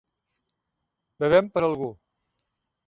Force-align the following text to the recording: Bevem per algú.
Bevem 1.25 1.53
per 1.57 1.67
algú. 1.69 1.95